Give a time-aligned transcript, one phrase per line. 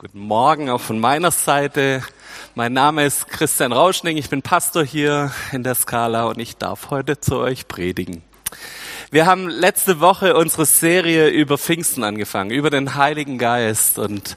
[0.00, 2.04] Guten Morgen auch von meiner Seite.
[2.54, 6.90] Mein Name ist Christian Rauschning, ich bin Pastor hier in der Skala und ich darf
[6.90, 8.22] heute zu euch predigen.
[9.10, 13.98] Wir haben letzte Woche unsere Serie über Pfingsten angefangen, über den Heiligen Geist.
[13.98, 14.36] Und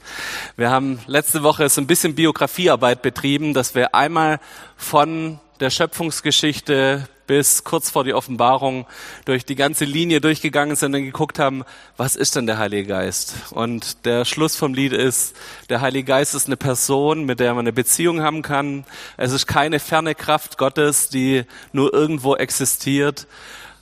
[0.56, 4.40] wir haben letzte Woche so ein bisschen Biografiearbeit betrieben, dass wir einmal
[4.76, 8.84] von der Schöpfungsgeschichte bis kurz vor die Offenbarung
[9.24, 11.64] durch die ganze Linie durchgegangen sind und geguckt haben,
[11.96, 13.36] was ist denn der Heilige Geist?
[13.52, 15.34] Und der Schluss vom Lied ist,
[15.70, 18.84] der Heilige Geist ist eine Person, mit der man eine Beziehung haben kann.
[19.16, 23.26] Es ist keine ferne Kraft Gottes, die nur irgendwo existiert.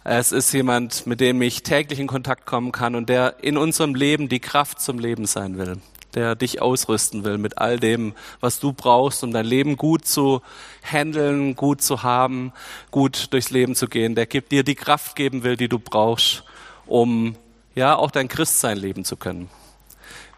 [0.05, 3.97] Es ist jemand, mit dem ich täglich in Kontakt kommen kann und der in unserem
[3.97, 5.79] Leben die Kraft zum Leben sein will
[6.15, 10.43] der dich ausrüsten will mit all dem, was du brauchst, um dein Leben gut zu
[10.83, 12.53] handeln, gut zu haben,
[12.91, 16.45] gut durchs Leben zu gehen, der gibt dir die Kraft geben will, die du brauchst,
[16.87, 17.37] um
[17.75, 19.49] ja auch dein Christsein leben zu können.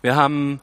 [0.03, 0.61] Wir haben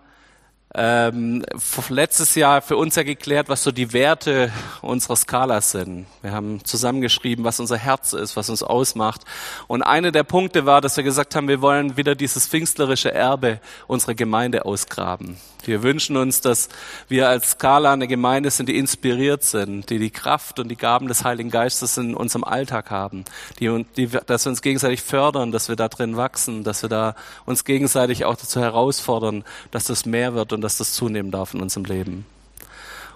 [0.75, 1.43] ähm,
[1.89, 6.05] letztes Jahr für uns ja geklärt, was so die Werte unserer Skala sind.
[6.21, 9.21] Wir haben zusammengeschrieben, was unser Herz ist, was uns ausmacht.
[9.67, 13.59] Und eine der Punkte war, dass wir gesagt haben, wir wollen wieder dieses pfingstlerische Erbe
[13.87, 15.37] unserer Gemeinde ausgraben.
[15.65, 16.69] Wir wünschen uns, dass
[17.09, 21.07] wir als Skala eine Gemeinde sind, die inspiriert sind, die die Kraft und die Gaben
[21.07, 23.25] des Heiligen Geistes in unserem Alltag haben,
[23.59, 27.15] die, die, dass wir uns gegenseitig fördern, dass wir da drin wachsen, dass wir da
[27.45, 31.61] uns gegenseitig auch dazu herausfordern, dass das mehr wird und dass das zunehmen darf in
[31.61, 32.25] unserem Leben.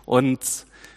[0.06, 0.40] Und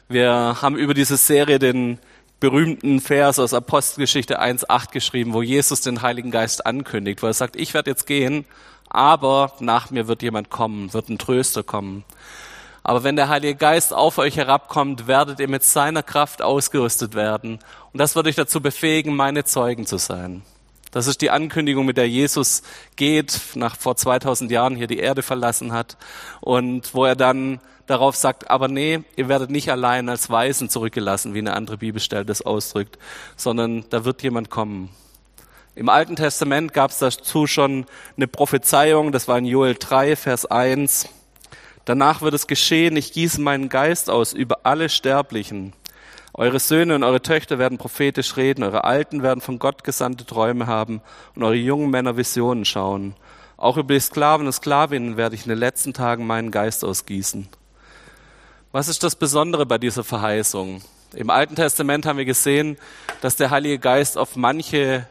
[0.08, 1.98] wir haben über diese Serie den
[2.39, 7.56] berühmten Vers aus Apostelgeschichte 1.8 geschrieben, wo Jesus den Heiligen Geist ankündigt, wo er sagt,
[7.56, 8.44] ich werde jetzt gehen,
[8.97, 12.05] aber nach mir wird jemand kommen, wird ein Tröster kommen.
[12.83, 17.58] Aber wenn der Heilige Geist auf euch herabkommt, werdet ihr mit seiner Kraft ausgerüstet werden.
[17.92, 20.42] Und das wird euch dazu befähigen, meine Zeugen zu sein.
[20.92, 22.62] Das ist die Ankündigung, mit der Jesus
[22.94, 25.98] geht, nach vor 2000 Jahren hier die Erde verlassen hat
[26.41, 31.34] und wo er dann darauf sagt, aber nee, ihr werdet nicht allein als Weisen zurückgelassen,
[31.34, 32.98] wie eine andere Bibelstelle das ausdrückt,
[33.36, 34.89] sondern da wird jemand kommen.
[35.77, 37.85] Im Alten Testament gab es dazu schon
[38.17, 41.07] eine Prophezeiung, das war in Joel 3, Vers 1.
[41.85, 45.75] Danach wird es geschehen, ich gieße meinen Geist aus über alle Sterblichen.
[46.33, 50.67] Eure Söhne und eure Töchter werden prophetisch reden, eure Alten werden von Gott gesandte Träume
[50.67, 51.03] haben
[51.35, 53.15] und eure jungen Männer Visionen schauen.
[53.59, 57.48] Auch über die Sklaven und Sklavinnen werde ich in den letzten Tagen meinen Geist ausgießen.
[58.73, 60.81] Was ist das Besondere bei dieser Verheißung?
[61.13, 62.79] Im Alten Testament haben wir gesehen,
[63.20, 65.07] dass der Heilige Geist auf manche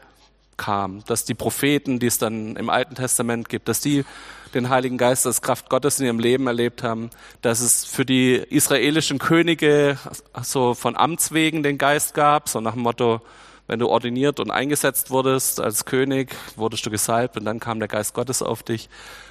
[0.57, 4.05] kam, dass die Propheten, die es dann im Alten Testament gibt, dass die
[4.53, 7.09] den Heiligen Geist als Kraft Gottes in ihrem Leben erlebt haben,
[7.41, 9.97] dass es für die israelischen Könige
[10.41, 13.21] so von Amts wegen den Geist gab, so nach dem Motto,
[13.67, 17.89] wenn du ordiniert und eingesetzt wurdest als König, wurdest du gesalbt und dann kam der
[17.89, 18.89] Geist Gottes auf dich.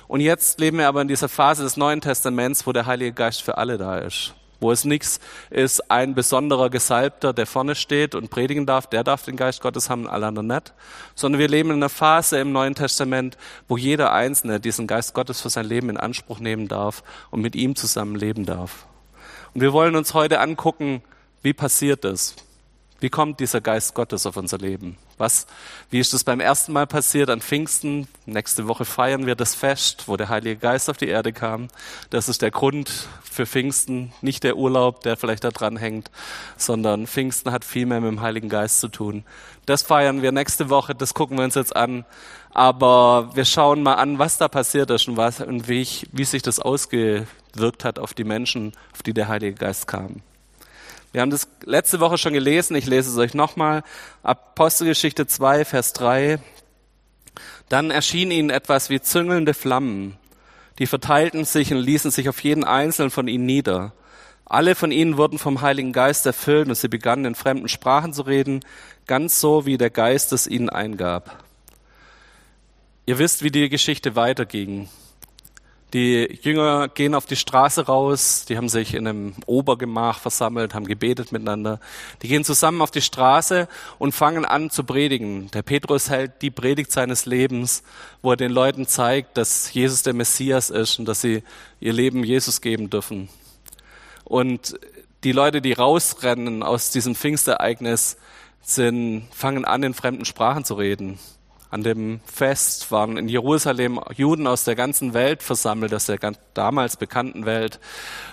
[0.09, 3.43] Und jetzt leben wir aber in dieser Phase des Neuen Testaments, wo der Heilige Geist
[3.43, 5.21] für alle da ist wo es nichts
[5.51, 9.91] ist, ein besonderer Gesalbter, der vorne steht und predigen darf, der darf den Geist Gottes
[9.91, 10.73] haben, alle anderen nicht,
[11.15, 13.37] sondern wir leben in einer Phase im Neuen Testament,
[13.69, 17.55] wo jeder Einzelne diesen Geist Gottes für sein Leben in Anspruch nehmen darf und mit
[17.55, 18.87] ihm zusammen leben darf.
[19.53, 21.03] Und wir wollen uns heute angucken,
[21.43, 22.35] wie passiert das?
[23.05, 24.97] Wie kommt dieser Geist Gottes auf unser Leben?
[25.19, 25.47] Was,
[25.91, 28.09] wie ist das beim ersten Mal passiert an Pfingsten?
[28.25, 31.69] Nächste Woche feiern wir das Fest, wo der Heilige Geist auf die Erde kam.
[32.09, 36.11] Das ist der Grund für Pfingsten, nicht der Urlaub, der vielleicht da dran hängt,
[36.57, 39.25] sondern Pfingsten hat viel mehr mit dem Heiligen Geist zu tun.
[39.67, 42.07] Das feiern wir nächste Woche, das gucken wir uns jetzt an.
[42.55, 46.25] Aber wir schauen mal an, was da passiert ist und, was, und wie, ich, wie
[46.25, 50.23] sich das ausgewirkt hat auf die Menschen, auf die der Heilige Geist kam.
[51.15, 53.85] Wir haben das letzte Woche schon gelesen, ich lese es euch nochmal.
[54.25, 56.41] Apostelgeschichte 2, Vers 3.
[57.69, 60.19] Dann erschien ihnen etwas wie züngelnde Flammen.
[60.81, 63.93] Die verteilten sich und ließen sich auf jeden einzelnen von ihnen nieder.
[64.45, 68.23] Alle von ihnen wurden vom Heiligen Geist erfüllt und sie begannen in fremden Sprachen zu
[68.23, 68.65] reden,
[69.07, 71.45] ganz so wie der Geist es ihnen eingab.
[73.07, 74.89] Ihr wisst, wie die Geschichte weiterging.
[75.95, 80.89] Die Jünger gehen auf die Straße raus, die haben sich in einem Obergemach versammelt, haben
[80.89, 81.79] gebetet miteinander.
[82.21, 83.69] Die gehen zusammen auf die Straße
[84.01, 85.53] und fangen an zu predigen.
[85.53, 87.85] Der Petrus hält die Predigt seines Lebens,
[88.23, 91.45] wo er den Leuten zeigt, dass Jesus der Messias ist und dass sie
[91.79, 93.29] ihr Leben Jesus geben dürfen.
[94.25, 94.77] Und
[95.23, 98.17] die Leute, die rausrennen aus diesem Pfingstereignis,
[98.63, 101.21] sind, fangen an, in fremden Sprachen zu reden.
[101.75, 106.21] An dem Fest waren in Jerusalem Juden aus der ganzen Welt versammelt, aus der
[106.55, 107.81] damals bekannten Welt.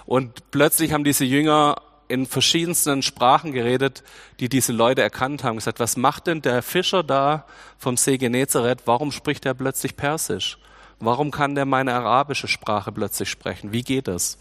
[0.05, 1.77] Und plötzlich haben diese Jünger
[2.07, 4.03] in verschiedensten Sprachen geredet,
[4.39, 5.55] die diese Leute erkannt haben.
[5.55, 7.47] Gesagt, was macht denn der Fischer da
[7.79, 8.83] vom See Genezareth?
[8.85, 10.59] Warum spricht er plötzlich Persisch?
[10.99, 13.71] Warum kann der meine arabische Sprache plötzlich sprechen?
[13.71, 14.37] Wie geht das?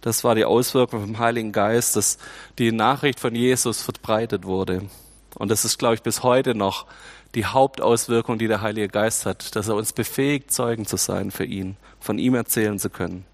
[0.00, 2.18] Das war die Auswirkung vom Heiligen Geist, dass
[2.56, 4.82] die Nachricht von Jesus verbreitet wurde.
[5.34, 6.86] Und das ist, glaube ich, bis heute noch
[7.34, 11.44] die Hauptauswirkung, die der Heilige Geist hat, dass er uns befähigt, Zeugen zu sein für
[11.44, 13.24] ihn, von ihm erzählen zu können.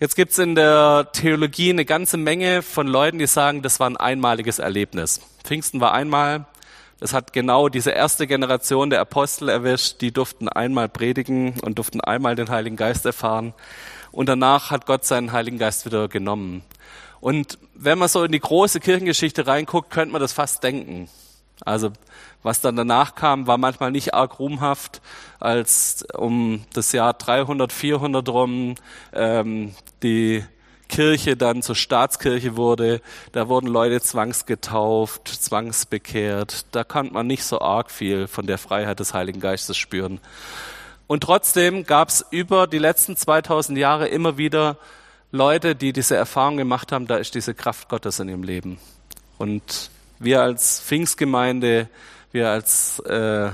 [0.00, 3.96] Jetzt gibt's in der Theologie eine ganze Menge von Leuten, die sagen, das war ein
[3.96, 5.20] einmaliges Erlebnis.
[5.42, 6.46] Pfingsten war einmal,
[7.00, 12.00] das hat genau diese erste Generation der Apostel erwischt, die durften einmal predigen und durften
[12.00, 13.54] einmal den Heiligen Geist erfahren.
[14.12, 16.62] Und danach hat Gott seinen Heiligen Geist wieder genommen.
[17.20, 21.08] Und wenn man so in die große Kirchengeschichte reinguckt, könnte man das fast denken.
[21.64, 21.92] Also
[22.42, 25.02] was dann danach kam, war manchmal nicht arg ruhmhaft,
[25.40, 28.74] als um das Jahr 300, 400 rum
[29.12, 30.44] ähm, die
[30.88, 33.00] Kirche dann zur Staatskirche wurde.
[33.32, 36.66] Da wurden Leute zwangsgetauft, zwangsbekehrt.
[36.72, 40.20] Da konnte man nicht so arg viel von der Freiheit des Heiligen Geistes spüren.
[41.06, 44.76] Und trotzdem gab es über die letzten 2000 Jahre immer wieder
[45.30, 48.78] Leute, die diese Erfahrung gemacht haben, da ist diese Kraft Gottes in ihrem Leben.
[49.36, 51.88] Und wir als Pfingstgemeinde,
[52.32, 53.50] wir als äh,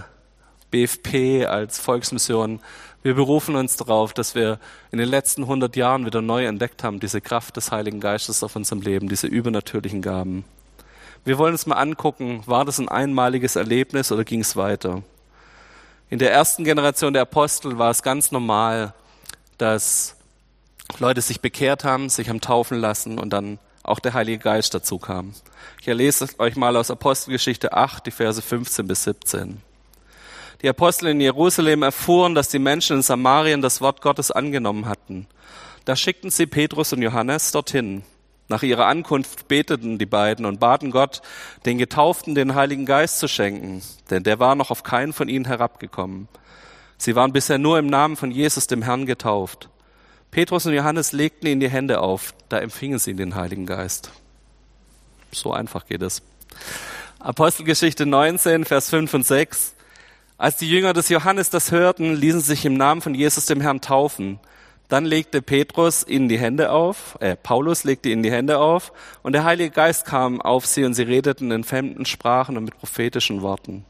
[0.71, 2.61] BFP, als Volksmission,
[3.03, 4.59] wir berufen uns darauf, dass wir
[4.91, 8.57] in den letzten 100 Jahren wieder neu entdeckt haben, diese Kraft des Heiligen Geistes auf
[8.57, 10.45] unserem Leben, diese übernatürlichen Gaben.
[11.23, 15.03] Wir wollen uns mal angucken, war das ein einmaliges Erlebnis oder ging es weiter?
[16.09, 18.95] In der ersten Generation der Apostel war es ganz normal,
[19.59, 20.17] dass
[20.99, 24.99] Leute sich bekehrt haben, sich haben taufen lassen und dann auch der Heilige Geist dazu
[24.99, 25.35] kam.
[25.81, 29.63] Ich lese euch mal aus Apostelgeschichte 8, die Verse 15 bis 17.
[30.63, 35.27] Die Apostel in Jerusalem erfuhren, dass die Menschen in Samarien das Wort Gottes angenommen hatten.
[35.85, 38.03] Da schickten sie Petrus und Johannes dorthin.
[38.49, 41.21] Nach ihrer Ankunft beteten die beiden und baten Gott,
[41.67, 45.47] den Getauften den Heiligen Geist zu schenken, denn der war noch auf keinen von ihnen
[45.47, 46.29] herabgekommen.
[46.97, 49.69] Sie waren bisher nur im Namen von Jesus, dem Herrn, getauft.
[50.35, 54.11] Petrus und Johannes legten ihnen die Hände auf, da empfingen sie den Heiligen Geist.
[55.31, 56.23] So einfach geht es.
[57.21, 59.77] Apostelgeschichte 19, Vers 5 und 6.
[60.37, 63.61] Als die Jünger des Johannes das hörten, ließen sie sich im Namen von Jesus dem
[63.61, 64.41] Herrn taufen.
[64.89, 68.93] Dann legte Petrus ihnen die Hände auf, äh, Paulus legte ihnen die Hände auf
[69.23, 72.77] und der Heilige Geist kam auf sie und sie redeten in fremden Sprachen und mit
[72.77, 73.85] prophetischen Worten.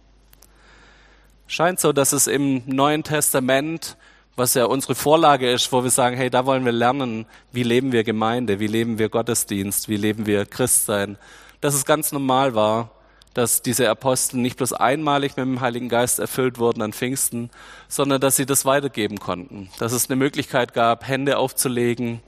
[1.47, 3.97] Scheint so, dass es im Neuen Testament,
[4.37, 7.93] was ja unsere Vorlage ist, wo wir sagen, hey, da wollen wir lernen, wie leben
[7.93, 11.19] wir Gemeinde, wie leben wir Gottesdienst, wie leben wir Christsein,
[11.61, 12.91] dass es ganz normal war,
[13.33, 17.51] dass diese Apostel nicht bloß einmalig mit dem Heiligen Geist erfüllt wurden an Pfingsten,
[17.89, 19.69] sondern dass sie das weitergeben konnten.
[19.79, 22.21] Dass es eine Möglichkeit gab, Hände aufzulegen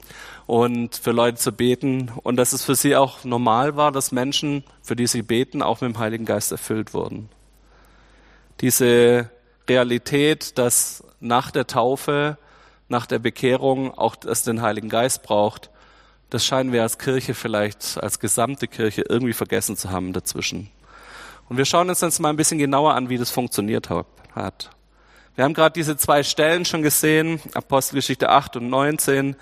[0.47, 4.65] und für Leute zu beten und dass es für sie auch normal war, dass Menschen,
[4.81, 7.29] für die sie beten, auch mit dem Heiligen Geist erfüllt wurden.
[8.59, 9.29] Diese
[9.69, 12.37] Realität, dass nach der Taufe,
[12.89, 15.69] nach der Bekehrung auch es den Heiligen Geist braucht,
[16.29, 20.69] das scheinen wir als Kirche vielleicht, als gesamte Kirche irgendwie vergessen zu haben dazwischen.
[21.47, 24.69] Und wir schauen uns jetzt mal ein bisschen genauer an, wie das funktioniert hat.
[25.35, 29.35] Wir haben gerade diese zwei Stellen schon gesehen, Apostelgeschichte 8 und 19.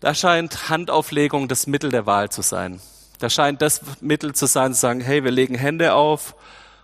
[0.00, 2.80] Da scheint Handauflegung das Mittel der Wahl zu sein.
[3.20, 6.34] Da scheint das Mittel zu sein, zu sagen, hey, wir legen Hände auf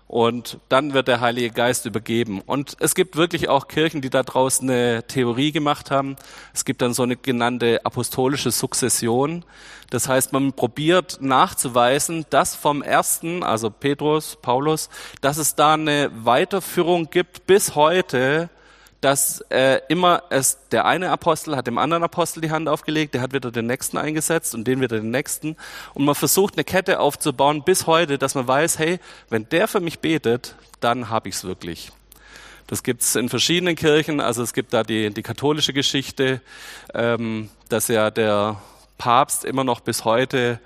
[0.06, 2.40] und dann wird der Heilige Geist übergeben.
[2.40, 6.16] Und es gibt wirklich auch Kirchen, die da draußen eine Theorie gemacht haben.
[6.52, 9.44] Es gibt dann so eine genannte apostolische Sukzession.
[9.90, 14.90] Das heißt, man probiert nachzuweisen, dass vom ersten, also Petrus, Paulus,
[15.20, 18.50] dass es da eine Weiterführung gibt bis heute
[19.04, 23.20] dass äh, immer es der eine Apostel hat dem anderen Apostel die Hand aufgelegt, der
[23.20, 25.56] hat wieder den nächsten eingesetzt und den wieder den nächsten
[25.92, 29.80] und man versucht eine Kette aufzubauen bis heute, dass man weiß, hey, wenn der für
[29.80, 31.92] mich betet, dann habe ich es wirklich.
[32.66, 36.40] Das gibt's in verschiedenen Kirchen, also es gibt da die, die katholische Geschichte,
[36.94, 38.56] ähm, dass ja der
[38.96, 40.60] Papst immer noch bis heute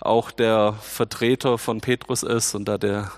[0.00, 3.12] auch der Vertreter von Petrus ist und da der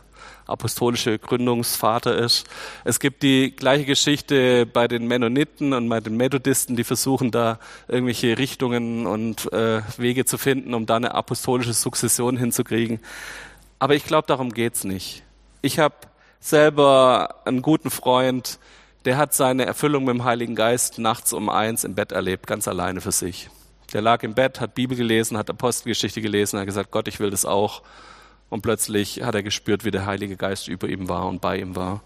[0.47, 2.47] apostolische Gründungsvater ist.
[2.85, 7.59] Es gibt die gleiche Geschichte bei den Mennoniten und bei den Methodisten, die versuchen da
[7.89, 13.01] irgendwelche Richtungen und äh, Wege zu finden, um da eine apostolische Sukzession hinzukriegen.
[13.79, 15.23] Aber ich glaube, darum geht's nicht.
[15.63, 15.95] Ich habe
[16.41, 18.59] selber einen guten Freund,
[19.05, 22.67] der hat seine Erfüllung mit dem Heiligen Geist nachts um eins im Bett erlebt, ganz
[22.69, 23.51] alleine für sich.
[23.93, 27.31] Der lag im Bett, hat Bibel gelesen, hat Apostelgeschichte gelesen, hat gesagt, Gott, ich will
[27.31, 27.83] das auch.
[28.49, 31.75] Und plötzlich hat er gespürt, wie der Heilige Geist über ihm war und bei ihm
[31.75, 32.03] war.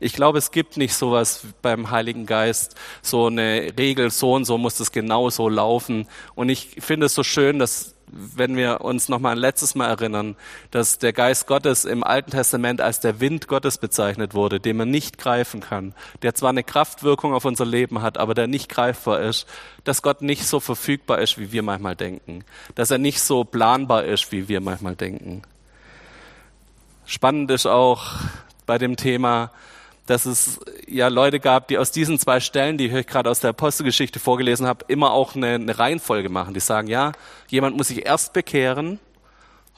[0.00, 4.58] Ich glaube, es gibt nicht sowas beim Heiligen Geist, so eine Regel, so und so
[4.58, 6.08] muss es genau so laufen.
[6.34, 9.88] Und ich finde es so schön, dass wenn wir uns noch mal ein letztes Mal
[9.88, 10.36] erinnern,
[10.70, 14.90] dass der Geist Gottes im Alten Testament als der Wind Gottes bezeichnet wurde, den man
[14.90, 19.20] nicht greifen kann, der zwar eine Kraftwirkung auf unser Leben hat, aber der nicht greifbar
[19.20, 19.46] ist,
[19.84, 24.04] dass Gott nicht so verfügbar ist, wie wir manchmal denken, dass er nicht so planbar
[24.04, 25.42] ist, wie wir manchmal denken.
[27.06, 28.12] Spannend ist auch
[28.66, 29.50] bei dem Thema,
[30.06, 33.50] dass es ja Leute gab, die aus diesen zwei Stellen, die ich gerade aus der
[33.50, 36.54] Apostelgeschichte vorgelesen habe, immer auch eine, eine Reihenfolge machen.
[36.54, 37.12] Die sagen, ja,
[37.48, 38.98] jemand muss sich erst bekehren,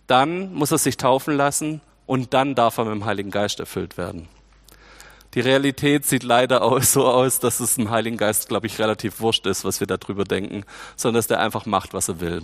[0.06, 3.96] dann muss er sich taufen lassen und dann darf er mit dem Heiligen Geist erfüllt
[3.96, 4.28] werden.
[5.34, 9.20] Die Realität sieht leider auch so aus, dass es dem Heiligen Geist, glaube ich, relativ
[9.20, 10.64] wurscht ist, was wir darüber denken,
[10.96, 12.42] sondern dass der einfach macht, was er will.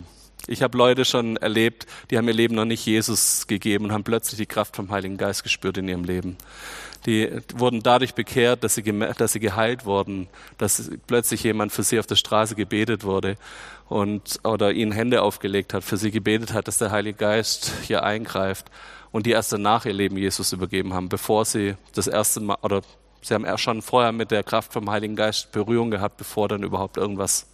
[0.48, 4.02] Ich habe Leute schon erlebt, die haben ihr Leben noch nicht Jesus gegeben und haben
[4.02, 6.36] plötzlich die Kraft vom Heiligen Geist gespürt in ihrem Leben.
[7.06, 11.98] Die wurden dadurch bekehrt, dass sie, dass sie geheilt wurden, dass plötzlich jemand für sie
[11.98, 13.36] auf der Straße gebetet wurde
[13.88, 18.02] und oder ihnen Hände aufgelegt hat, für sie gebetet hat, dass der Heilige Geist hier
[18.04, 18.70] eingreift
[19.10, 22.82] und die erst danach ihr Leben Jesus übergeben haben, bevor sie das erste Mal oder
[23.20, 26.62] sie haben erst schon vorher mit der Kraft vom Heiligen Geist Berührung gehabt, bevor dann
[26.62, 27.46] überhaupt irgendwas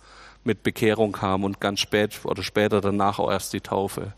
[0.49, 4.15] mit Bekehrung kam und ganz spät oder später danach auch erst die Taufe.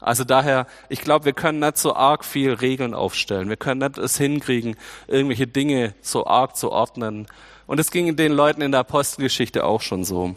[0.00, 3.48] Also daher, ich glaube, wir können nicht so arg viel Regeln aufstellen.
[3.48, 7.26] Wir können nicht es hinkriegen, irgendwelche Dinge so arg zu ordnen.
[7.66, 10.34] Und es ging den Leuten in der Apostelgeschichte auch schon so.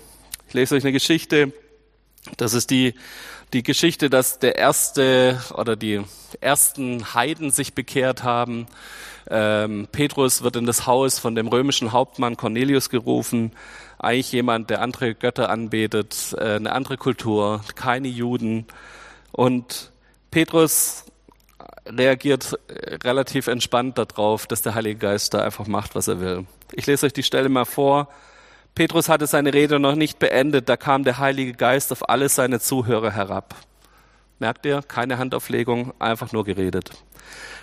[0.48, 1.54] Ich lese euch eine Geschichte.
[2.38, 2.94] Das ist die,
[3.54, 6.02] die Geschichte, dass der erste oder die
[6.42, 8.68] ersten Heiden sich bekehrt haben.
[9.30, 13.52] Ähm, Petrus wird in das Haus von dem römischen Hauptmann Cornelius gerufen.
[14.00, 18.66] Eigentlich jemand, der andere Götter anbetet, äh, eine andere Kultur, keine Juden.
[19.32, 19.92] Und
[20.32, 21.06] Petrus
[21.86, 22.58] reagiert
[23.04, 26.46] relativ entspannt darauf, dass der Heilige Geist da einfach macht, was er will.
[26.72, 28.10] Ich lese euch die Stelle mal vor.
[28.76, 32.60] Petrus hatte seine Rede noch nicht beendet, da kam der Heilige Geist auf alle seine
[32.60, 33.56] Zuhörer herab.
[34.38, 34.82] Merkt ihr?
[34.82, 36.92] Keine Handauflegung, einfach nur geredet.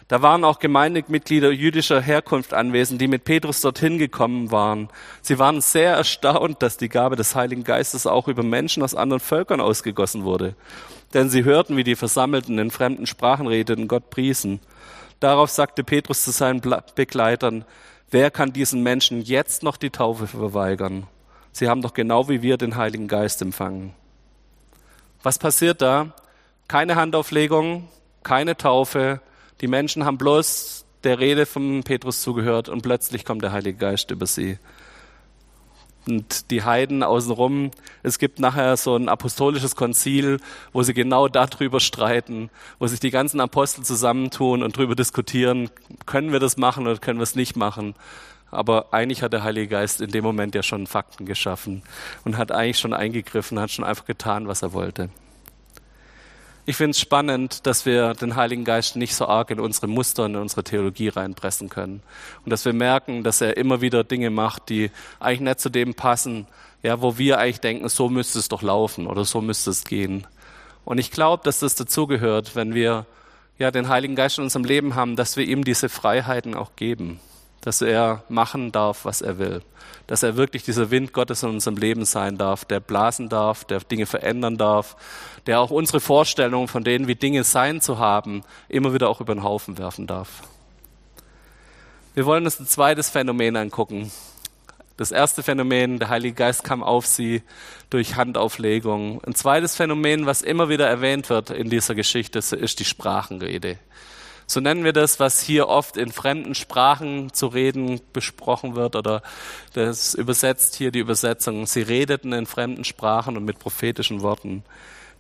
[0.09, 4.89] Da waren auch Gemeindemitglieder jüdischer Herkunft anwesend, die mit Petrus dorthin gekommen waren.
[5.21, 9.21] Sie waren sehr erstaunt, dass die Gabe des Heiligen Geistes auch über Menschen aus anderen
[9.21, 10.55] Völkern ausgegossen wurde.
[11.13, 14.61] Denn sie hörten, wie die Versammelten in fremden Sprachen redeten, Gott priesen.
[15.19, 16.61] Darauf sagte Petrus zu seinen
[16.95, 17.65] Begleitern,
[18.11, 21.09] wer kann diesen Menschen jetzt noch die Taufe verweigern?
[21.51, 23.93] Sie haben doch genau wie wir den Heiligen Geist empfangen.
[25.23, 26.13] Was passiert da?
[26.69, 27.89] Keine Handauflegung,
[28.23, 29.21] keine Taufe,
[29.61, 34.11] die Menschen haben bloß der Rede von Petrus zugehört und plötzlich kommt der Heilige Geist
[34.11, 34.59] über sie.
[36.07, 37.73] Und die Heiden außenrum,
[38.05, 40.39] es gibt nachher so ein apostolisches Konzil,
[40.73, 42.49] wo sie genau darüber streiten,
[42.79, 45.69] wo sich die ganzen Apostel zusammentun und darüber diskutieren,
[46.07, 47.95] können wir das machen oder können wir es nicht machen.
[48.53, 51.83] Aber eigentlich hat der Heilige Geist in dem Moment ja schon Fakten geschaffen
[52.25, 55.11] und hat eigentlich schon eingegriffen, hat schon einfach getan, was er wollte.
[56.69, 60.25] Ich finde es spannend, dass wir den Heiligen Geist nicht so arg in unsere Muster
[60.25, 62.03] und in unsere Theologie reinpressen können.
[62.45, 65.95] Und dass wir merken, dass er immer wieder Dinge macht, die eigentlich nicht zu dem
[65.95, 66.49] passen,
[66.83, 70.27] ja, wo wir eigentlich denken, so müsste es doch laufen oder so müsste es gehen.
[70.85, 73.07] Und ich glaube, dass das dazugehört, wenn wir
[73.59, 77.21] ja den Heiligen Geist in unserem Leben haben, dass wir ihm diese Freiheiten auch geben
[77.61, 79.63] dass er machen darf, was er will.
[80.07, 83.81] Dass er wirklich dieser Wind Gottes in unserem Leben sein darf, der blasen darf, der
[83.81, 84.97] Dinge verändern darf,
[85.47, 89.35] der auch unsere Vorstellungen von denen, wie Dinge sein zu haben, immer wieder auch über
[89.35, 90.43] den Haufen werfen darf.
[92.15, 94.11] Wir wollen uns ein zweites Phänomen angucken.
[94.97, 97.43] Das erste Phänomen, der Heilige Geist kam auf sie
[97.91, 99.23] durch Handauflegung.
[99.25, 103.79] Ein zweites Phänomen, was immer wieder erwähnt wird in dieser Geschichte, ist die Sprachenrede.
[104.49, 109.23] So nennen wir das, was hier oft in fremden Sprachen zu reden besprochen wird oder
[109.73, 111.67] das übersetzt hier die Übersetzung.
[111.67, 114.63] Sie redeten in fremden Sprachen und mit prophetischen Worten.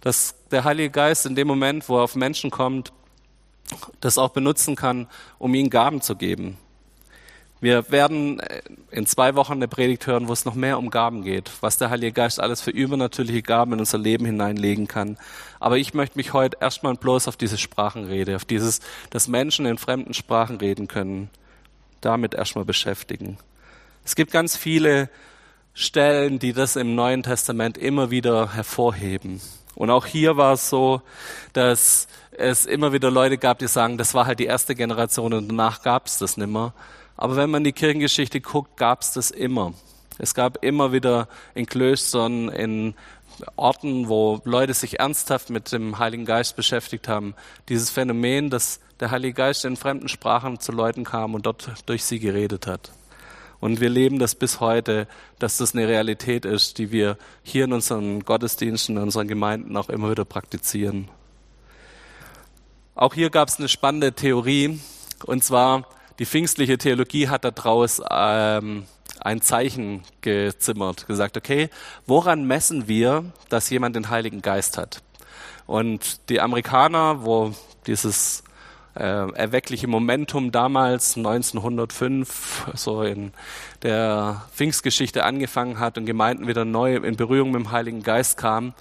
[0.00, 2.92] Dass der Heilige Geist in dem Moment, wo er auf Menschen kommt,
[4.00, 6.56] das auch benutzen kann, um ihnen Gaben zu geben.
[7.60, 8.60] Wir werden äh,
[8.90, 11.90] in zwei Wochen eine Predigt hören, wo es noch mehr um Gaben geht, was der
[11.90, 15.16] Heilige Geist alles für übernatürliche Gaben in unser Leben hineinlegen kann.
[15.58, 19.78] Aber ich möchte mich heute erstmal bloß auf diese Sprachenrede, auf dieses, dass Menschen in
[19.78, 21.30] fremden Sprachen reden können,
[22.00, 23.38] damit erstmal beschäftigen.
[24.04, 25.08] Es gibt ganz viele
[25.72, 29.40] Stellen, die das im Neuen Testament immer wieder hervorheben.
[29.74, 31.02] Und auch hier war es so,
[31.52, 35.48] dass es immer wieder Leute gab, die sagen, das war halt die erste Generation und
[35.48, 36.72] danach gab es das nimmer.
[37.16, 39.72] Aber wenn man die Kirchengeschichte guckt, gab es das immer.
[40.18, 42.94] Es gab immer wieder in Klöstern, in
[43.56, 47.34] Orten, wo Leute sich ernsthaft mit dem Heiligen Geist beschäftigt haben,
[47.68, 52.04] dieses Phänomen, dass der Heilige Geist in fremden Sprachen zu Leuten kam und dort durch
[52.04, 52.92] sie geredet hat.
[53.60, 55.06] Und wir leben das bis heute,
[55.38, 59.88] dass das eine Realität ist, die wir hier in unseren Gottesdiensten, in unseren Gemeinden auch
[59.88, 61.08] immer wieder praktizieren.
[62.94, 64.80] Auch hier gab es eine spannende Theorie,
[65.24, 65.86] und zwar
[66.18, 68.84] die pfingstliche Theologie hat daraus ähm,
[69.20, 71.68] ein Zeichen gezimmert, gesagt, okay,
[72.06, 75.02] woran messen wir, dass jemand den Heiligen Geist hat?
[75.66, 77.52] Und die Amerikaner, wo
[77.86, 78.44] dieses
[78.94, 83.32] äh, erweckliche Momentum damals 1905 so in
[83.82, 88.74] der Pfingstgeschichte angefangen hat und Gemeinden wieder neu in Berührung mit dem Heiligen Geist kamen,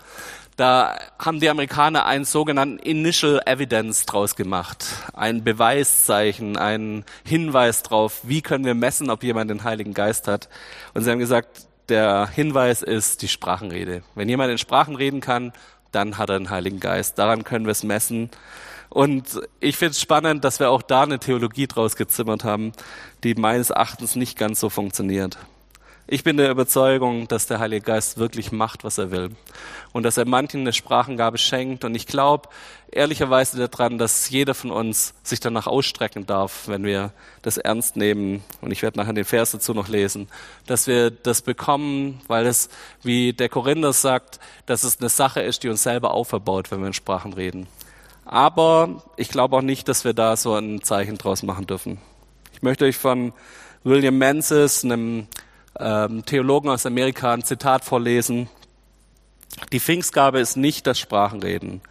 [0.55, 4.85] da haben die Amerikaner einen sogenannten Initial Evidence draus gemacht.
[5.13, 10.47] Ein Beweiszeichen, ein Hinweis drauf, wie können wir messen, ob jemand den Heiligen Geist hat.
[10.93, 14.01] Und sie haben gesagt, der Hinweis ist die Sprachenrede.
[14.15, 15.51] Wenn jemand in Sprachen reden kann,
[15.91, 17.19] dann hat er den Heiligen Geist.
[17.19, 18.29] Daran können wir es messen.
[18.89, 22.71] Und ich finde es spannend, dass wir auch da eine Theologie draus gezimmert haben,
[23.23, 25.37] die meines Erachtens nicht ganz so funktioniert.
[26.07, 29.31] Ich bin der Überzeugung, dass der Heilige Geist wirklich macht, was er will.
[29.91, 31.83] Und dass er manchen eine Sprachengabe schenkt.
[31.83, 32.47] Und ich glaube
[32.91, 38.43] ehrlicherweise daran, dass jeder von uns sich danach ausstrecken darf, wenn wir das ernst nehmen.
[38.61, 40.27] Und ich werde nachher den Vers dazu noch lesen,
[40.67, 42.69] dass wir das bekommen, weil es,
[43.01, 46.87] wie der Korinther sagt, dass es eine Sache ist, die uns selber auferbaut, wenn wir
[46.87, 47.65] in Sprachen reden.
[48.25, 51.97] Aber ich glaube auch nicht, dass wir da so ein Zeichen draus machen dürfen.
[52.53, 53.33] Ich möchte euch von
[53.83, 55.27] William Menzies, einem
[55.79, 58.49] ähm, Theologen aus Amerika, ein Zitat vorlesen.
[59.71, 61.81] Die Pfingstgabe ist nicht das Sprachenreden.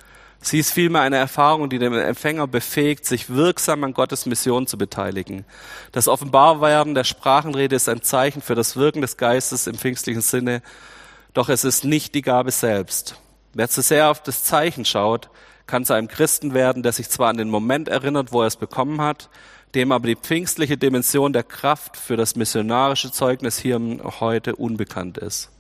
[0.41, 4.77] Sie ist vielmehr eine Erfahrung, die den Empfänger befähigt, sich wirksam an Gottes Mission zu
[4.77, 5.47] beteiligen.
[5.93, 10.61] Das Offenbarwerden der Sprachenrede ist ein Zeichen für das Wirken des Geistes im pfingstlichen Sinne,
[11.33, 13.19] doch es ist nicht die Gabe selbst.
[13.55, 15.31] Wer zu sehr auf das Zeichen schaut,
[15.67, 18.57] kann zu einem Christen werden, der sich zwar an den Moment erinnert, wo er es
[18.57, 19.31] bekommen hat,
[19.75, 23.81] dem aber die pfingstliche Dimension der Kraft für das missionarische Zeugnis hier
[24.21, 25.51] heute unbekannt ist.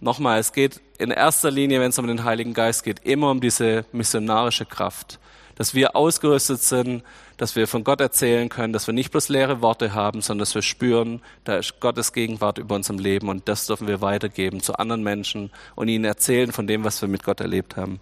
[0.00, 3.40] Nochmal, es geht in erster Linie, wenn es um den Heiligen Geist geht, immer um
[3.40, 5.18] diese missionarische Kraft.
[5.54, 7.02] Dass wir ausgerüstet sind,
[7.38, 10.54] dass wir von Gott erzählen können, dass wir nicht bloß leere Worte haben, sondern dass
[10.54, 14.74] wir spüren, da ist Gottes Gegenwart über unserem Leben und das dürfen wir weitergeben zu
[14.74, 18.00] anderen Menschen und ihnen erzählen von dem, was wir mit Gott erlebt haben.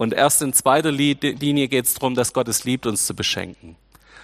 [0.00, 3.76] Und erst in zweiter Linie geht es darum, dass Gott es liebt, uns zu beschenken.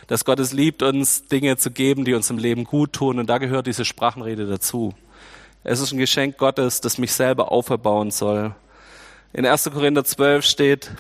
[0.07, 3.19] Dass Gott es liebt, uns Dinge zu geben, die uns im Leben gut tun.
[3.19, 4.95] Und da gehört diese Sprachenrede dazu.
[5.65, 8.55] Es ist ein Geschenk Gottes, das mich selber auferbauen soll.
[9.35, 9.65] In 1.
[9.71, 10.93] Korinther 12 steht,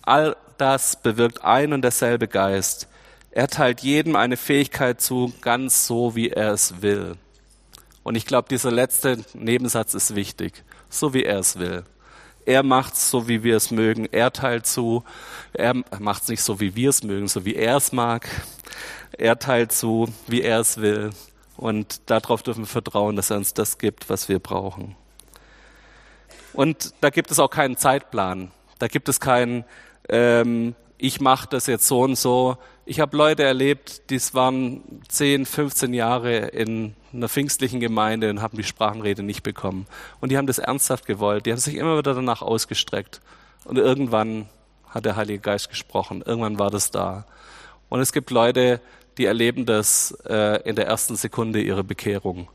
[0.00, 2.88] all das bewirkt ein und derselbe Geist.
[3.32, 7.16] Er teilt jedem eine Fähigkeit zu, ganz so, wie er es will.
[8.02, 10.64] Und ich glaube, dieser letzte Nebensatz ist wichtig.
[10.88, 11.84] So wie er es will.
[12.44, 14.06] Er macht's so, wie wir es mögen.
[14.10, 15.04] Er teilt zu.
[15.52, 18.28] Er macht's nicht so, wie wir es mögen, so wie er es mag.
[19.12, 21.10] Er teilt zu, wie er es will.
[21.56, 24.96] Und darauf dürfen wir vertrauen, dass er uns das gibt, was wir brauchen.
[26.52, 28.50] Und da gibt es auch keinen Zeitplan.
[28.78, 29.64] Da gibt es keinen,
[30.08, 32.56] ähm, ich mache das jetzt so und so.
[32.84, 38.56] Ich habe Leute erlebt, die waren 10, 15 Jahre in einer pfingstlichen Gemeinde und haben
[38.56, 39.86] die Sprachenrede nicht bekommen.
[40.20, 41.44] Und die haben das ernsthaft gewollt.
[41.44, 43.20] Die haben sich immer wieder danach ausgestreckt.
[43.64, 44.48] Und irgendwann
[44.90, 46.22] hat der Heilige Geist gesprochen.
[46.24, 47.26] Irgendwann war das da.
[47.88, 48.80] Und es gibt Leute,
[49.18, 52.48] die erleben das äh, in der ersten Sekunde ihrer Bekehrung.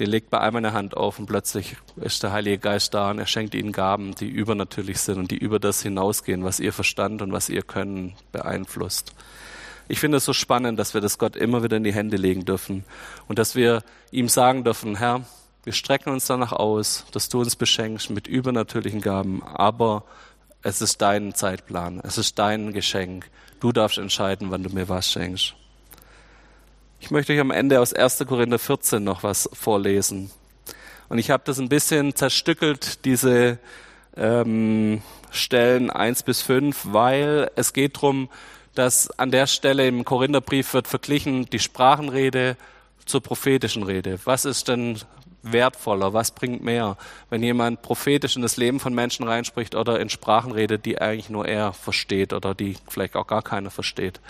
[0.00, 3.18] Die legt bei einem eine Hand auf und plötzlich ist der Heilige Geist da und
[3.18, 7.20] er schenkt ihnen Gaben, die übernatürlich sind und die über das hinausgehen, was ihr Verstand
[7.20, 9.12] und was ihr Können beeinflusst.
[9.88, 12.46] Ich finde es so spannend, dass wir das Gott immer wieder in die Hände legen
[12.46, 12.86] dürfen
[13.28, 15.26] und dass wir ihm sagen dürfen, Herr,
[15.64, 20.04] wir strecken uns danach aus, dass du uns beschenkst mit übernatürlichen Gaben, aber
[20.62, 23.28] es ist dein Zeitplan, es ist dein Geschenk.
[23.60, 25.54] Du darfst entscheiden, wann du mir was schenkst.
[27.02, 28.24] Ich möchte euch am Ende aus 1.
[28.28, 30.30] Korinther 14 noch was vorlesen.
[31.08, 33.58] Und ich habe das ein bisschen zerstückelt, diese
[34.16, 38.28] ähm, Stellen 1 bis 5, weil es geht darum,
[38.74, 42.56] dass an der Stelle im Korintherbrief wird verglichen die Sprachenrede
[43.06, 44.20] zur prophetischen Rede.
[44.24, 44.98] Was ist denn
[45.42, 46.12] wertvoller?
[46.12, 46.98] Was bringt mehr,
[47.30, 51.48] wenn jemand prophetisch in das Leben von Menschen reinspricht oder in Sprachenrede, die eigentlich nur
[51.48, 54.20] er versteht oder die vielleicht auch gar keiner versteht?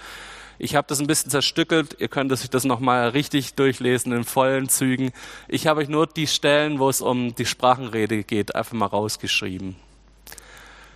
[0.62, 1.96] Ich habe das ein bisschen zerstückelt.
[2.00, 5.10] Ihr könnt euch das nochmal richtig durchlesen in vollen Zügen.
[5.48, 9.76] Ich habe euch nur die Stellen, wo es um die Sprachenrede geht, einfach mal rausgeschrieben.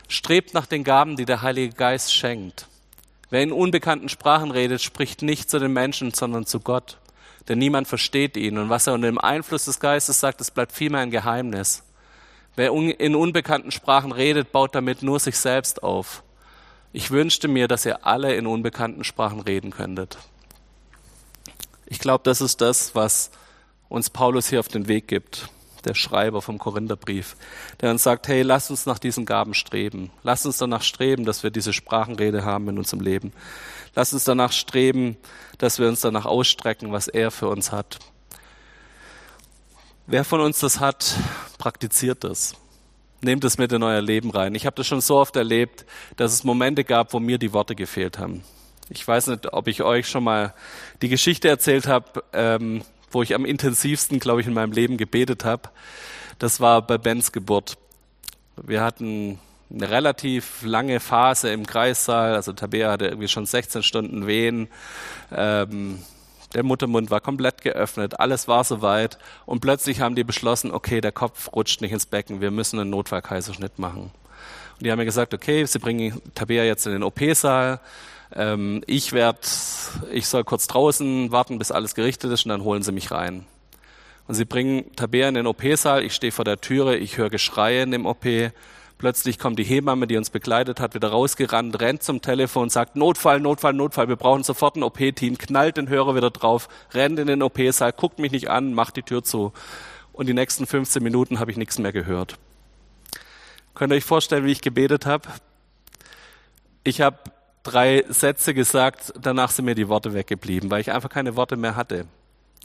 [0.07, 2.66] Strebt nach den Gaben, die der Heilige Geist schenkt.
[3.31, 6.98] Wer in unbekannten Sprachen redet, spricht nicht zu den Menschen, sondern zu Gott.
[7.48, 8.59] Denn niemand versteht ihn.
[8.59, 11.85] Und was er unter dem Einfluss des Geistes sagt, das bleibt vielmehr ein Geheimnis.
[12.55, 16.22] Wer in unbekannten Sprachen redet, baut damit nur sich selbst auf.
[16.96, 20.16] Ich wünschte mir, dass ihr alle in unbekannten Sprachen reden könntet.
[21.87, 23.33] Ich glaube, das ist das, was
[23.88, 25.48] uns Paulus hier auf den Weg gibt,
[25.85, 27.35] der Schreiber vom Korintherbrief,
[27.80, 30.12] der uns sagt, hey, lass uns nach diesen Gaben streben.
[30.22, 33.33] Lass uns danach streben, dass wir diese Sprachenrede haben in unserem Leben.
[33.96, 35.16] Lass uns danach streben,
[35.59, 37.98] dass wir uns danach ausstrecken, was er für uns hat.
[40.07, 41.16] Wer von uns das hat,
[41.59, 42.54] praktiziert das.
[43.24, 44.54] Nehmt es mit in euer Leben rein.
[44.54, 47.74] Ich habe das schon so oft erlebt, dass es Momente gab, wo mir die Worte
[47.74, 48.44] gefehlt haben.
[48.90, 50.52] Ich weiß nicht, ob ich euch schon mal
[51.00, 55.46] die Geschichte erzählt habe, ähm, wo ich am intensivsten, glaube ich, in meinem Leben gebetet
[55.46, 55.70] habe.
[56.38, 57.78] Das war bei Bens Geburt.
[58.62, 59.38] Wir hatten
[59.72, 62.34] eine relativ lange Phase im Kreissaal.
[62.34, 64.68] Also Tabea hatte irgendwie schon 16 Stunden Wehen.
[65.34, 66.00] Ähm,
[66.54, 71.12] der Muttermund war komplett geöffnet, alles war soweit und plötzlich haben die beschlossen, okay, der
[71.12, 74.10] Kopf rutscht nicht ins Becken, wir müssen einen Notfallkaiserschnitt machen.
[74.74, 77.80] Und die haben mir gesagt, okay, sie bringen Tabea jetzt in den OP-Saal,
[78.34, 79.40] ähm, ich werde,
[80.12, 83.46] ich soll kurz draußen warten, bis alles gerichtet ist und dann holen sie mich rein.
[84.26, 87.82] Und sie bringen Tabea in den OP-Saal, ich stehe vor der Türe, ich höre Geschreie
[87.82, 88.24] in dem OP.
[88.98, 93.40] Plötzlich kommt die Hebamme, die uns begleitet hat, wieder rausgerannt, rennt zum Telefon, sagt Notfall,
[93.40, 97.42] Notfall, Notfall, wir brauchen sofort ein OP-Team, knallt den Hörer wieder drauf, rennt in den
[97.42, 99.52] OP-Saal, guckt mich nicht an, macht die Tür zu.
[100.12, 102.38] Und die nächsten 15 Minuten habe ich nichts mehr gehört.
[103.74, 105.28] Könnt ihr euch vorstellen, wie ich gebetet habe?
[106.85, 107.18] Ich habe
[107.64, 111.74] drei Sätze gesagt, danach sind mir die Worte weggeblieben, weil ich einfach keine Worte mehr
[111.74, 112.07] hatte.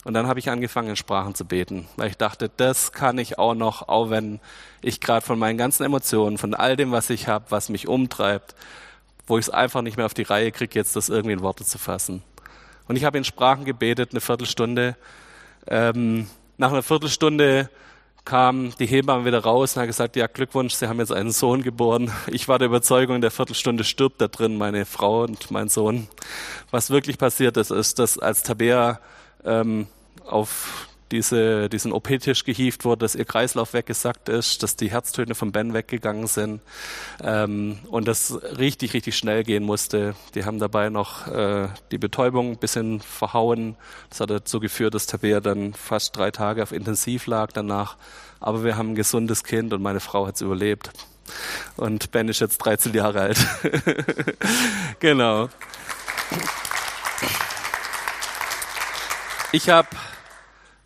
[0.06, 3.38] Und dann habe ich angefangen, in Sprachen zu beten, weil ich dachte, das kann ich
[3.38, 4.40] auch noch, auch wenn
[4.82, 8.56] ich gerade von meinen ganzen Emotionen, von all dem, was ich habe, was mich umtreibt,
[9.28, 11.66] wo ich es einfach nicht mehr auf die Reihe kriege, jetzt das irgendwie in Worte
[11.66, 12.24] zu fassen.
[12.88, 14.96] Und ich habe in Sprachen gebetet, eine Viertelstunde.
[15.68, 17.70] Ähm, nach einer Viertelstunde
[18.26, 21.62] kam die Hebamme wieder raus und hat gesagt, ja, Glückwunsch, Sie haben jetzt einen Sohn
[21.62, 22.12] geboren.
[22.28, 26.08] Ich war der Überzeugung, in der Viertelstunde stirbt da drin meine Frau und mein Sohn.
[26.72, 29.00] Was wirklich passiert ist, ist, dass als Tabea
[29.46, 29.88] ähm,
[30.26, 35.52] auf diese, diesen OP-Tisch gehievt wurde, dass ihr Kreislauf weggesackt ist, dass die Herztöne von
[35.52, 36.62] Ben weggegangen sind
[37.24, 40.16] ähm, und das richtig, richtig schnell gehen musste.
[40.36, 43.76] Die haben dabei noch äh, die Betäubung ein bisschen verhauen.
[44.10, 47.98] Das hat dazu geführt, dass Tabea dann fast drei Tage auf Intensiv lag danach.
[48.40, 50.92] Aber wir haben ein gesundes Kind und meine Frau hat es überlebt.
[51.76, 53.38] Und Ben ist jetzt 13 Jahre alt.
[55.00, 55.50] genau.
[59.52, 59.90] Ich habe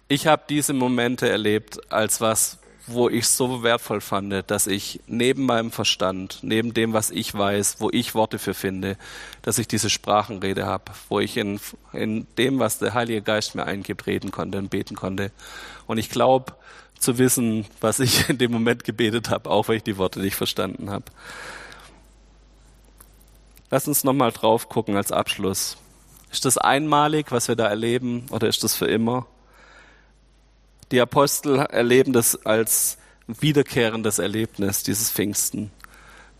[0.08, 5.45] ich habe diese Momente erlebt als was, wo ich so wertvoll fand, dass ich neben
[5.45, 8.97] meinem Verstand, neben dem, was ich weiß, wo ich Worte für finde,
[9.41, 11.60] dass ich diese Sprachenrede habe, wo ich in,
[11.93, 15.32] in dem, was der Heilige Geist mir eingibt, reden konnte und beten konnte.
[15.88, 16.54] Und ich glaube
[16.99, 20.36] zu wissen, was ich in dem Moment gebetet habe, auch wenn ich die Worte nicht
[20.36, 21.06] verstanden habe.
[23.71, 25.78] Lass uns nochmal drauf gucken als Abschluss.
[26.33, 29.27] Ist das einmalig, was wir da erleben, oder ist das für immer?
[30.91, 35.71] Die Apostel erleben das als wiederkehrendes Erlebnis, dieses Pfingsten.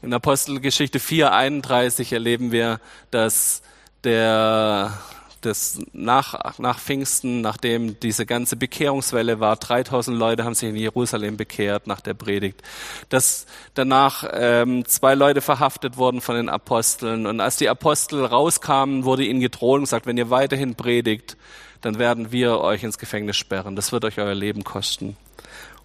[0.01, 2.79] In Apostelgeschichte 4.31 erleben wir,
[3.12, 3.62] dass
[4.03, 4.97] der,
[5.45, 11.38] das nach, nach Pfingsten, nachdem diese ganze Bekehrungswelle war, 3000 Leute haben sich in Jerusalem
[11.38, 12.62] bekehrt nach der Predigt,
[13.10, 19.06] dass danach ähm, zwei Leute verhaftet wurden von den Aposteln und als die Apostel rauskamen,
[19.06, 21.38] wurde ihnen gedroht und gesagt, wenn ihr weiterhin predigt,
[21.82, 23.75] dann werden wir euch ins Gefängnis sperren.
[23.75, 25.17] Das wird euch euer Leben kosten.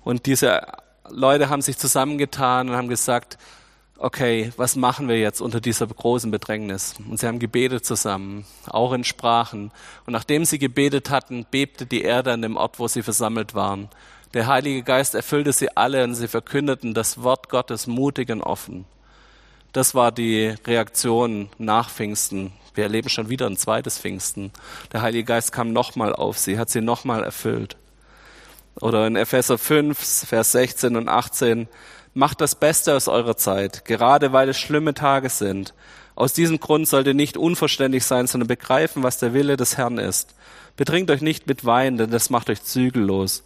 [0.04, 0.62] Und diese
[1.10, 3.36] Leute haben sich zusammengetan und haben gesagt,
[3.98, 6.94] okay, was machen wir jetzt unter dieser großen Bedrängnis?
[7.08, 9.72] Und sie haben gebetet zusammen, auch in Sprachen.
[10.06, 13.88] Und nachdem sie gebetet hatten, bebte die Erde an dem Ort, wo sie versammelt waren.
[14.34, 18.84] Der Heilige Geist erfüllte sie alle und sie verkündeten das Wort Gottes mutig und offen.
[19.72, 22.52] Das war die Reaktion nach Pfingsten.
[22.74, 24.52] Wir erleben schon wieder ein zweites Pfingsten.
[24.92, 27.76] Der Heilige Geist kam nochmal auf sie, hat sie nochmal erfüllt.
[28.80, 31.68] Oder in Epheser 5, Vers 16 und 18,
[32.14, 35.74] macht das Beste aus eurer Zeit, gerade weil es schlimme Tage sind.
[36.14, 39.98] Aus diesem Grund sollt ihr nicht unverständlich sein, sondern begreifen, was der Wille des Herrn
[39.98, 40.34] ist.
[40.76, 43.44] Betrinkt euch nicht mit Wein, denn das macht euch zügellos.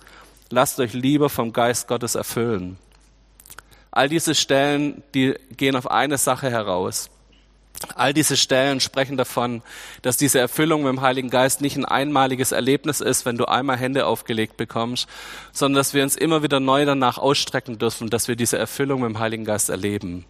[0.50, 2.78] Lasst euch lieber vom Geist Gottes erfüllen.
[3.90, 7.10] All diese Stellen, die gehen auf eine Sache heraus.
[7.96, 9.62] All diese Stellen sprechen davon,
[10.02, 13.76] dass diese Erfüllung mit dem Heiligen Geist nicht ein einmaliges Erlebnis ist, wenn du einmal
[13.76, 15.08] Hände aufgelegt bekommst,
[15.52, 19.10] sondern dass wir uns immer wieder neu danach ausstrecken dürfen, dass wir diese Erfüllung mit
[19.10, 20.24] dem Heiligen Geist erleben.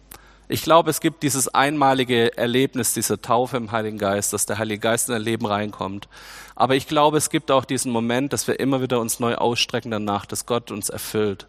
[0.49, 4.81] Ich glaube, es gibt dieses einmalige Erlebnis, diese Taufe im Heiligen Geist, dass der Heilige
[4.81, 6.09] Geist in dein Leben reinkommt.
[6.55, 9.89] Aber ich glaube, es gibt auch diesen Moment, dass wir immer wieder uns neu ausstrecken
[9.89, 11.47] danach, dass Gott uns erfüllt.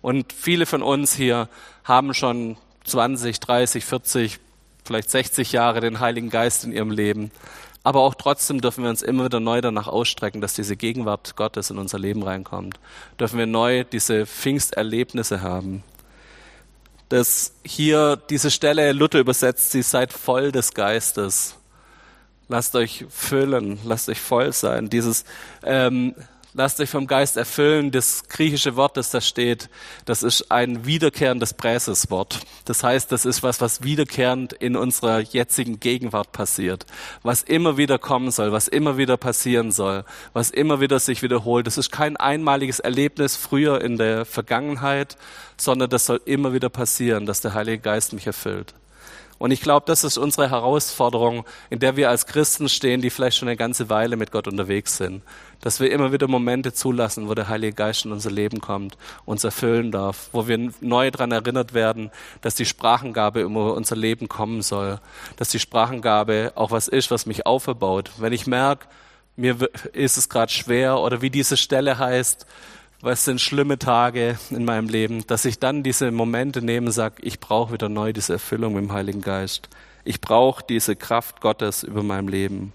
[0.00, 1.48] Und viele von uns hier
[1.84, 4.40] haben schon 20, 30, 40,
[4.88, 7.30] vielleicht 60 Jahre den Heiligen Geist in ihrem Leben.
[7.84, 11.70] Aber auch trotzdem dürfen wir uns immer wieder neu danach ausstrecken, dass diese Gegenwart Gottes
[11.70, 12.80] in unser Leben reinkommt.
[13.20, 15.84] Dürfen wir neu diese Pfingsterlebnisse haben.
[17.08, 21.54] Dass hier diese Stelle, Luther übersetzt, sie seid voll des Geistes.
[22.48, 24.90] Lasst euch füllen, lasst euch voll sein.
[24.90, 25.24] Dieses
[25.62, 26.14] ähm,
[26.58, 27.92] lasst euch vom Geist erfüllen.
[27.92, 29.70] Das griechische Wort, das da steht,
[30.04, 32.40] das ist ein wiederkehrendes Präseswort.
[32.64, 36.84] Das heißt, das ist was, was wiederkehrend in unserer jetzigen Gegenwart passiert.
[37.22, 41.66] Was immer wieder kommen soll, was immer wieder passieren soll, was immer wieder sich wiederholt.
[41.68, 45.16] Das ist kein einmaliges Erlebnis früher in der Vergangenheit,
[45.56, 48.74] sondern das soll immer wieder passieren, dass der Heilige Geist mich erfüllt.
[49.38, 53.36] Und ich glaube, das ist unsere Herausforderung, in der wir als Christen stehen, die vielleicht
[53.36, 55.22] schon eine ganze Weile mit Gott unterwegs sind.
[55.60, 59.44] Dass wir immer wieder Momente zulassen, wo der Heilige Geist in unser Leben kommt, uns
[59.44, 64.62] erfüllen darf, wo wir neu daran erinnert werden, dass die Sprachengabe über unser Leben kommen
[64.62, 65.00] soll,
[65.36, 68.10] dass die Sprachengabe auch was ist, was mich auferbaut.
[68.18, 68.86] Wenn ich merke,
[69.36, 69.56] mir
[69.92, 72.44] ist es gerade schwer oder wie diese Stelle heißt,
[73.00, 77.16] was sind schlimme Tage in meinem Leben, dass ich dann diese Momente nehme und sage,
[77.22, 79.68] ich brauche wieder neu diese Erfüllung mit dem Heiligen Geist.
[80.04, 82.72] Ich brauche diese Kraft Gottes über meinem Leben.